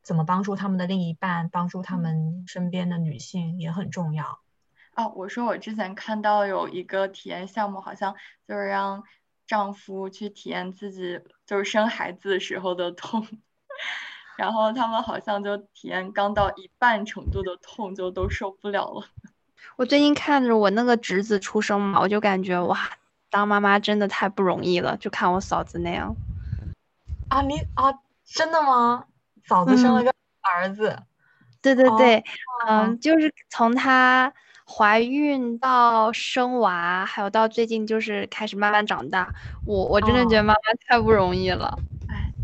[0.03, 4.39] 怎么帮助他们的另一半，帮助他们身边的女性也很重要。
[4.95, 8.15] 哦，我说我之前看到有一个体验项目，好像
[8.47, 9.03] 就是让
[9.49, 13.27] 丈夫去体验自己就是生孩子时候的痛，
[14.37, 19.07] 然后他们好像就体验刚到一半程度的痛就都受不了了。
[19.77, 22.79] 我最近看着我那个侄子出生嘛，我就感觉哇，
[23.31, 26.15] 当妈妈真的太不容易了，就看我嫂子那样。
[27.29, 27.93] 啊，你啊，
[28.25, 29.05] 真的吗？
[29.47, 30.91] 嫂子生了个儿子。
[30.91, 31.07] 嗯、
[31.63, 34.33] 对对对，哦、嗯，就是从她
[34.67, 39.33] 怀孕到生娃，还有到最近就是开始慢慢长大，
[39.65, 41.79] 我我真的觉得妈妈太不容易了。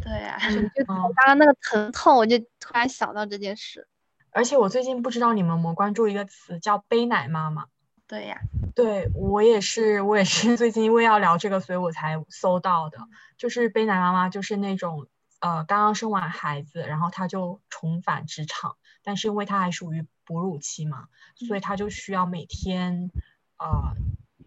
[0.08, 3.86] 对呀、啊，就刚刚那个疼痛，我就突然想到这件事。
[4.30, 7.66] 而且我最近不知道你们有没有关注一个词叫“背奶妈妈”。
[8.08, 8.40] 对呀，
[8.74, 12.98] 对我也是，我也是 最近因为要聊这个，所以我才搜到的。
[13.36, 15.08] 就是背奶妈妈，就是那种
[15.40, 23.10] 呃刚刚生完孩子，然后她就重返职场，但是因为她还属于哺乳期嘛，所以她就需要每天
[23.58, 23.94] 呃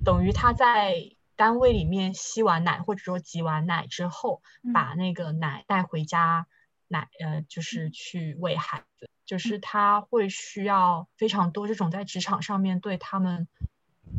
[0.04, 0.95] 等于她在
[1.41, 4.43] 单位里面吸完奶或者说挤完奶之后，
[4.75, 6.45] 把那个奶带回家，
[6.88, 9.10] 奶呃就是去喂孩子。
[9.25, 13.47] 就是他会需要非常多这种在职场上面对他们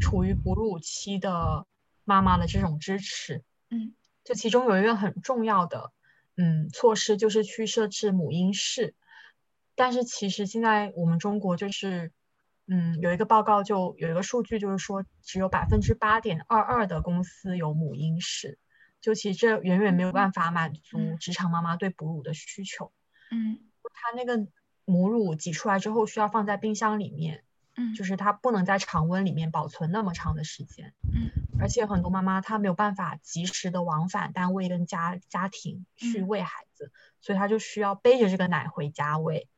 [0.01, 1.65] 处于哺乳期的
[2.03, 5.93] 妈妈的这种支持，嗯，就其中有一个很重要的
[6.37, 8.97] 嗯措施就是去设置母婴室，
[9.77, 12.11] 但是其实现在我们中国就是
[12.73, 18.59] 嗯有一个报告就有一个数据就是说只有百分之八点二二的公司有母婴室，
[19.01, 22.91] 就其实这远远没有办法满足职场妈妈对哺乳的需求，
[23.31, 23.59] 嗯，
[23.93, 24.49] 她那个。
[24.85, 27.45] 母乳挤出来之后需要放在冰箱里面，
[27.77, 31.31] 嗯，就是它不能在常温里面保存那么长的时间，嗯，
[31.61, 39.49] 而且很多妈妈她没有办法及时的往返单位跟家家庭去喂孩子，嗯、所以她就需要背着这个奶回家喂，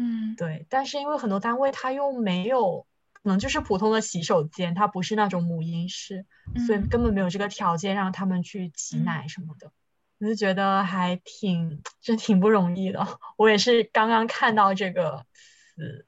[0.00, 9.72] 嗯，对，但是因为很多单位它又没有，可能就是普通的洗手间，它不是那种母婴室，嗯、所以根本没有这个条件让他们去挤奶什么的。
[10.20, 13.06] 我就觉得还挺，这挺不容易的。
[13.36, 15.26] 我也是刚刚看到这个
[15.74, 16.06] 词，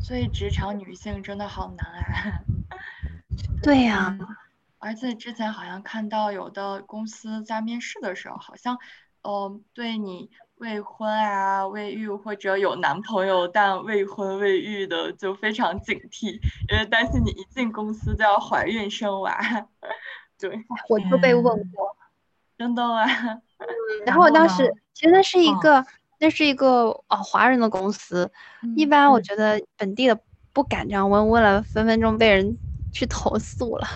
[0.00, 2.40] 所以职场女性真的好难啊。
[3.62, 4.18] 对呀、啊，
[4.78, 8.78] 而且之前好像看到有的公司在面试的时候，好像，
[9.22, 16.40] 呃，对你未婚啊、未育或者有男朋友但未婚未育的，就非常警惕，
[16.70, 19.38] 因为担心你一进公司就要怀孕生娃。
[20.40, 20.50] 对，
[20.88, 21.96] 我就被问过，
[22.56, 23.04] 真的吗？
[24.06, 25.84] 然后我当时其实那是一个，
[26.20, 28.30] 那是一个哦华人的公司，
[28.76, 30.18] 一般我觉得本地的
[30.52, 32.56] 不敢这样问，问了分分钟被人
[32.92, 33.86] 去投诉了。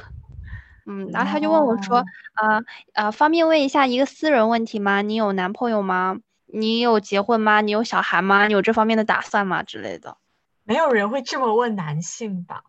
[0.87, 1.99] 嗯，然后他就问我说，
[2.35, 2.61] 啊
[2.95, 5.03] 呃，方便问一下一个私人问题吗？
[5.03, 6.19] 你有男朋友吗？
[6.53, 7.61] 你有结婚吗？
[7.61, 8.47] 你有小孩吗？
[8.47, 9.63] 你有这方面的打算吗？
[9.63, 10.17] 之类的。
[10.65, 12.65] 没有人会这么问男性吧？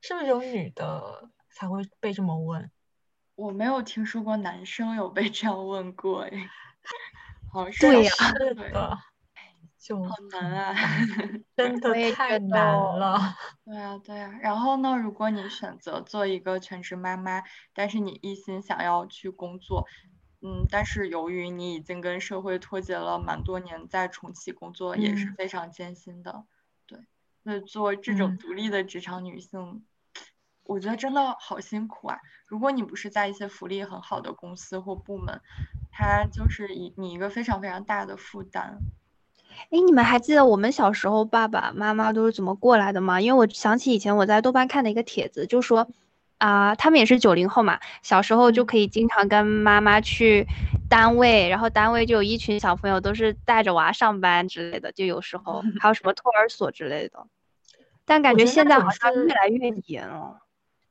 [0.00, 2.70] 是不是只有女的才会被这么问？
[3.34, 6.50] 我没有听说过男生有被这样问过哎，
[7.52, 8.98] 好像对呀，是的，
[9.78, 10.74] 就好难啊，
[11.56, 13.36] 真的太难了。
[13.64, 14.30] 对啊，对啊。
[14.42, 19.86] 然后呢，如果你选择做一个全职妈妈，但是你一心想要去工作，
[20.40, 26.44] 嗯，但是由于你已经跟社会脱节了蛮多年，再重启工作也是非常艰辛的。
[26.86, 26.98] 对，
[27.42, 29.82] 那做这种独立的职场女性。
[30.64, 32.18] 我觉得真的好辛苦啊！
[32.44, 35.40] 如果你不是在一些福利很好的公司或部门，
[35.90, 38.76] 它就是一你一个非常非常大的负担。
[39.70, 43.18] 哎，你们还记得我们小时候爸爸妈妈都是怎么过来的吗？
[43.18, 45.88] 因为我想起以前我在豆瓣看的一个帖子，就说
[46.38, 50.46] 啊，他们也是九零后嘛，小时候就可以经常跟妈妈去
[50.88, 57.26] 单位，然后单位就有一群小朋友都是带着娃上班之类的，就有时候 还有什么托儿所之类的。
[58.04, 60.40] 但感觉现在好像越来越严了。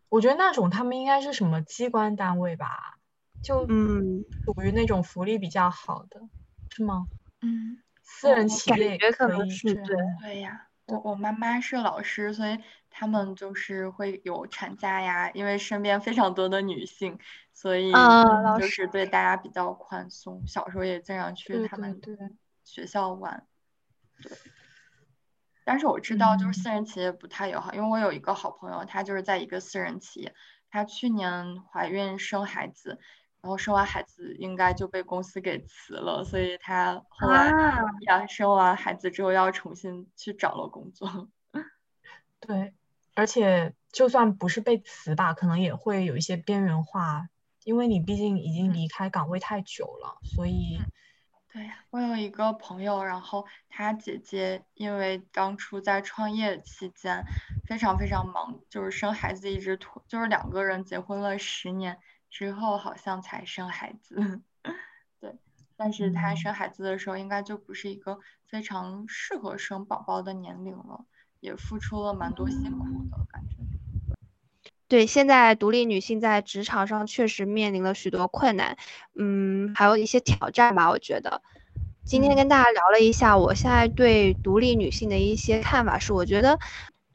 [0.10, 2.98] 我觉得那种他们应该是什么机关单位吧，
[3.42, 6.22] 就嗯，属于那种福利比较好的，
[6.70, 7.08] 是吗？
[7.42, 10.64] 嗯，私人企业可能是对对呀。
[10.86, 12.58] 我我妈妈是老师，所以
[12.90, 17.20] 他们就是会有产假呀，因为身边非常多的女性，
[17.54, 20.42] 所以就是对大家比较宽松。
[20.48, 22.02] 小时候也经常去他们
[22.64, 23.46] 学校玩，
[24.22, 24.32] 对。
[25.64, 30.34] 但是我知道，就是私人企业不太友好，因为我有一个好朋友，她就是在一个私人企业，
[30.70, 32.98] 她去年怀孕生孩子，
[33.42, 37.52] 然后生完孩子应该就被公司给辞了，所以她后来
[38.08, 41.28] 呀生完孩子之后要重新去找了工作。
[42.40, 42.74] 对，
[43.16, 47.30] 而且就算不是被辞吧，可能也会有一些边缘化，
[47.64, 50.80] 因为你毕竟已经离开岗位太久了，所以。
[51.52, 57.24] 对呀，我有一个朋友，然后他姐姐因为当初在创业期间
[57.66, 61.98] 非常非常忙，就是生孩子一直拖，就是两个人结婚了十年
[62.30, 64.44] 之后好像才生孩子。
[65.20, 65.36] 对，
[65.76, 71.06] 但是他生孩子的时候应该就不是一个非常适合生宝宝的年龄了，
[71.40, 73.56] 也付出了蛮多辛苦的感觉。
[74.90, 78.78] 对，现在独立女性在职场上确实面临了许多困难，
[79.16, 80.90] 嗯，还有一些挑战吧。
[80.90, 81.42] 我觉得
[82.06, 86.58] 今天跟大家聊了一下，我现在对独立女性的一些看法是，我觉得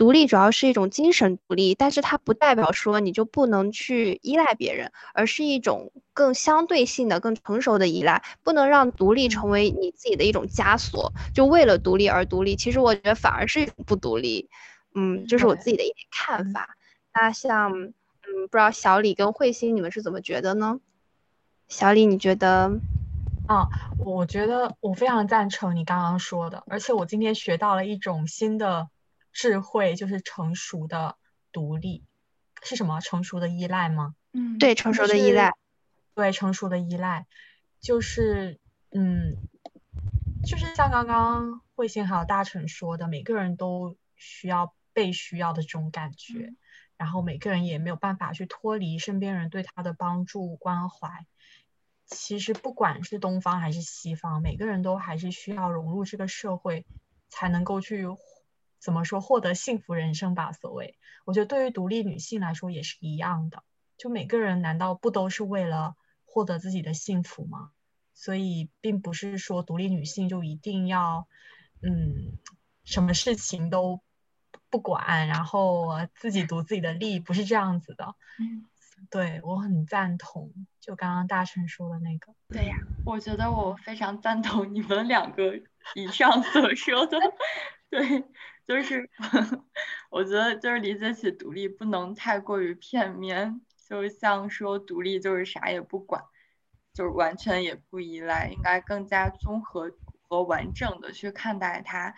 [0.03, 12.57] 独立主要是一种精神独立，但是它不代表说你就不能去依赖别人，而是一种更相对性的、更成熟的依赖，不能让独立成为你自己的一种枷锁，就为了独立而独立。
[12.57, 14.49] 其实我觉得反而是一种不独立，
[14.97, 16.71] 嗯，这是我自己的一点看法。
[17.15, 17.93] 那像，嗯，
[18.51, 20.81] 不知道小李跟慧心你们是怎么觉得呢？
[21.69, 22.73] 小李，你觉得？
[23.47, 23.69] 啊，
[24.05, 28.88] 我觉得我非常赞成你刚刚说的，而且我今天学到了一种新的
[29.33, 31.16] 智慧，就是成熟的
[31.51, 32.05] 独立
[32.62, 33.01] 是什么？
[33.01, 34.14] 成熟的依赖吗？
[34.33, 35.53] 嗯，对，成熟的依赖，
[36.14, 37.27] 对，成熟的依赖，
[37.81, 39.37] 就是，嗯，
[40.45, 46.55] 就是像刚刚慧心还有大成说的，每个人都需要被需要的这种感觉。
[46.99, 51.27] 然后每个人也没有办法去脱离身边人对他的帮助关怀。
[52.07, 56.87] 其实不管是东方还是西方，每个人都还是需要融入这个社会，
[57.29, 58.07] 才能够去
[58.83, 60.53] 怎么说获得幸福人生吧。
[60.53, 63.62] 所谓，我觉得对于独立女性来说也是一样的。
[63.97, 67.71] 就每个人难道不都是为了获得自己的幸福吗？
[68.12, 71.29] 所以并不是说独立女性就一定要，
[71.81, 72.38] 嗯，
[72.85, 74.01] 什么事情都。
[74.68, 78.15] 不管，然后自己独自己的力，不是这样子的。
[78.38, 78.65] 嗯，
[79.11, 80.50] 对我很赞同，
[80.81, 82.33] 就刚刚大成说的那个。
[82.48, 85.61] 对呀，我觉得我非常赞同你们两个
[85.94, 87.19] 以上所说的。
[87.90, 88.25] 对，
[88.67, 89.08] 就是
[90.10, 96.23] 我觉得就是理解起独立不能太过于片面，就像说独立就是啥也不管，
[96.92, 99.92] 就是完全也不依赖，应该更加综合
[100.29, 102.15] 和完整的去看待它。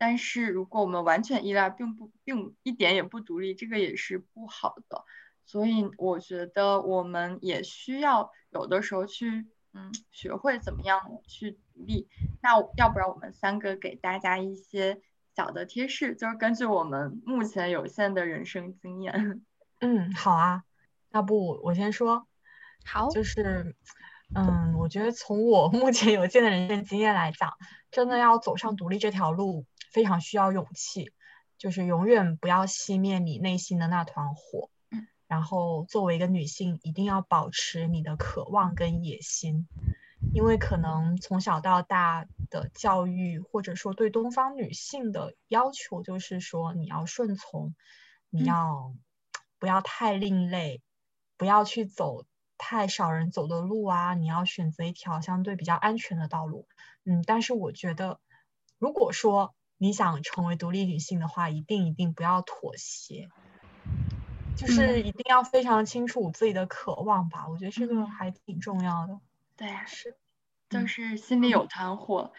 [0.00, 5.04] 但是如果我们完全依赖，并不并一点也不独立，这个也是不好的。
[5.44, 12.06] 所以我觉得我们也需要有的时候去，嗯，学会怎么样去独立。
[12.42, 15.00] 那要不然我们三个给大家一些
[15.38, 19.40] 小的贴士，就是根据我们目前有限的人生经验。
[19.78, 20.64] 嗯，好啊，
[21.12, 22.26] 要不我先说。
[22.84, 23.76] 好，就是，
[24.34, 27.52] 嗯，我觉得从我目前有限的人生经验来讲，
[27.92, 31.12] 真的要走上独立这条路，非常需要勇气。
[31.56, 34.70] 就是永远不要熄灭你内心的那团火。
[35.28, 39.68] 然后作为一个女性，一定要保持你的渴望跟野心，
[40.32, 47.74] 因为可能从小到大的教育，或者说对东方女性的要求，就是说你要顺从，
[48.30, 48.94] 你要
[49.58, 50.82] 不要太另类，
[51.36, 52.24] 不要去走
[52.56, 56.68] 太少人走的路啊，你要选择一条相对比较安全的道路。
[57.04, 58.20] 嗯，但是我觉得，
[58.78, 63.28] 如果说你想成为独立女性的话，一定一定不要妥协。
[64.56, 69.20] 就是一定要非常清楚自己的渴望吧，我觉得这个还挺重要的。
[69.58, 70.16] 对呀，是，
[70.70, 72.32] 就是心里有团火，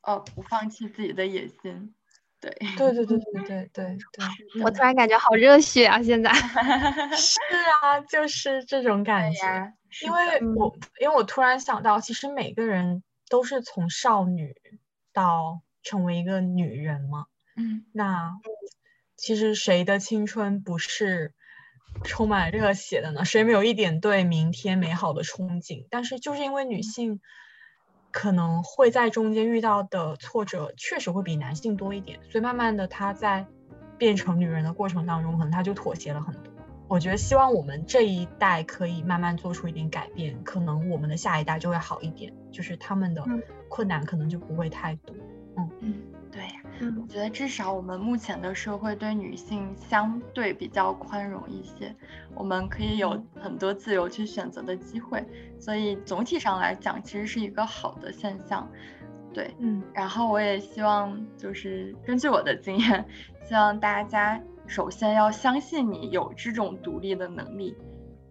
[0.00, 1.94] 呃，不放弃自己的野心。
[2.40, 3.98] 对，对对对对对对对。
[4.64, 6.02] 我突然感觉好热血啊！
[6.02, 6.32] 现在。
[7.14, 7.38] 是
[7.82, 9.72] 啊，就是这种感觉。
[10.02, 14.54] 因为我，因为我突然想到，其实每个人都是从少女
[15.12, 17.26] 到成为一个女人嘛。
[17.56, 17.84] 嗯。
[17.92, 18.38] 那
[19.16, 21.34] 其实谁的青春不是？
[22.04, 23.24] 充满热血的呢？
[23.24, 25.86] 谁没有一点对明天美好的憧憬？
[25.90, 27.20] 但是就是因为女性
[28.10, 33.46] 可能会在中间遇到的挫折确实会比男性多一点，所以慢慢的她在
[33.98, 36.52] 变成女人的过程当中，可能她就妥协了很多。
[36.88, 43.24] 我觉得希望我们这一代可以慢慢做出一点改变，可能我们的下一代就会好一点，就是他们的
[43.68, 45.16] 困难可能就不会太多。
[45.56, 45.94] 嗯嗯，
[46.78, 46.88] 对。
[46.88, 51.94] 我觉得至少我们目前的社会对女性相对比较宽容一些，
[52.34, 55.24] 我们可以有很多自由去选择的机会，
[55.58, 58.68] 所以总体上来讲，其实是一个好的现象。
[59.32, 63.04] 对，嗯，然后我也希望就是根据我的经验，
[63.44, 67.76] 希望大家首先要相信你有这种独立的能力，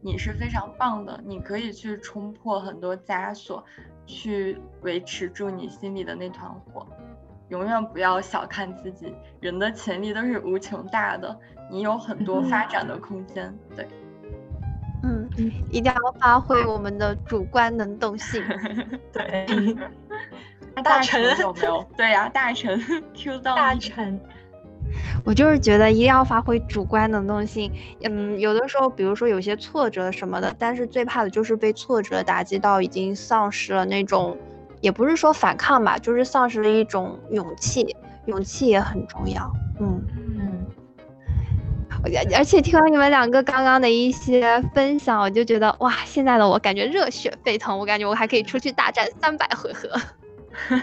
[0.02, 3.64] 你是非常棒的，你可以去冲破很多枷锁，
[4.08, 6.88] 去维持住你心里的那团火。
[7.50, 11.38] 永远不要小看自己，人的潜力都是无穷大的，
[11.70, 13.54] 你有很多发展的空间。
[13.76, 13.88] 对，
[15.04, 15.30] 嗯，
[15.70, 18.44] 一定要发挥我们的主观能动性。
[19.14, 19.46] 对，
[20.84, 21.86] 大成有没有？
[21.96, 22.82] 对呀，大成
[23.14, 24.20] Q 到大成。
[25.24, 27.72] 我就是觉得一定要发挥主观能动性。
[28.04, 34.36] 嗯，有的时候，比如说有些挫折什么的，但是最怕的就是被挫折打击到，已经丧失了那种。
[34.82, 37.96] 也不是说反抗吧，就是丧失了一种勇气，
[38.26, 39.52] 勇气也很重要。
[39.80, 40.04] 嗯
[40.40, 40.66] 嗯，
[42.36, 49.90] 而且听完你们两个刚刚的一些分享，我就觉得哇，现在的我感觉热血沸腾，我感觉我还可以出去大战三百回合。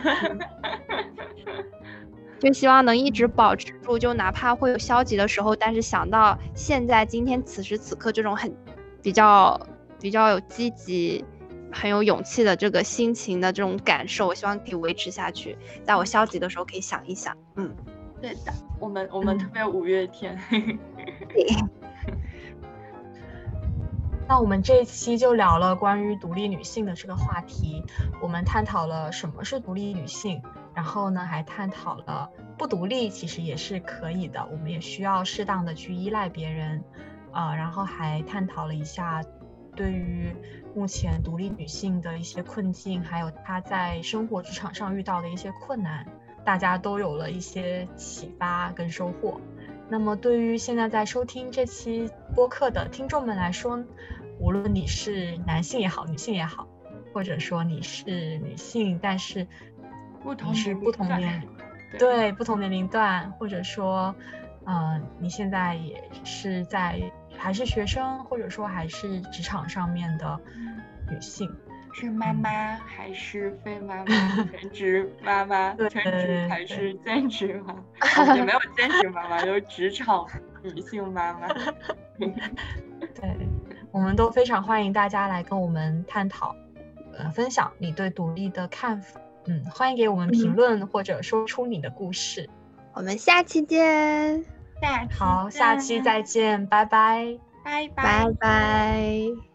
[2.40, 8.52] 就希望能一直保持住，就哪怕会有消极的时候，但是想到现在今天此时此刻这种很
[9.00, 9.60] 比较
[10.00, 11.24] 比较有积极。
[11.72, 15.56] 很有勇气的这个心情的这种感受，我希望可以维持下去。
[15.84, 17.36] 在我消极的时候，可以想一想。
[17.56, 17.74] 嗯，
[18.20, 20.38] 对的，我们我们特别五月天。
[24.28, 27.82] 那我们这一期就聊了关于独立女性的这个话题，
[28.20, 30.40] 我们探讨了什么是独立女性，
[30.74, 36.82] 然后呢，还探讨了不独立其实也是可以的，我们也需要适当的去依赖别人，
[37.30, 39.22] 啊，然后还探讨了一下
[39.82, 40.32] 对于。
[40.74, 46.06] 目前独立女性的一些困境，还有她在生活职场上遇到的一些困难，
[46.46, 49.38] 大家都有了一些启发跟收获。
[49.90, 53.84] 那么，对于现在在收听这期播客的听众们来说，
[54.38, 56.66] 无论你是男性也好，女性也好，
[57.12, 59.46] 或者说你是女性，但是
[60.22, 61.46] 不同是不同年
[61.98, 64.14] 对不同年龄段，或者说，
[64.64, 67.12] 嗯，你现在也是在。
[67.42, 70.38] 还是学生，或者说还是职场上面的
[71.10, 71.52] 女性，
[71.92, 74.04] 是妈妈还是非妈妈？
[74.44, 77.74] 全职妈妈， 全职还是兼职妈？
[78.36, 80.24] 也没有兼职妈妈，有职场
[80.62, 81.48] 女性妈妈。
[82.16, 83.36] 对，
[83.90, 86.54] 我们都非常欢迎大家来跟我们探讨，
[87.18, 89.20] 呃，分享你对独立的看法。
[89.46, 92.48] 嗯，欢迎给我们评论或者说出你的故事。
[92.92, 94.61] 我们下期见。
[95.10, 98.24] 好，下期再见，拜拜，拜拜。
[98.24, 99.51] 拜拜。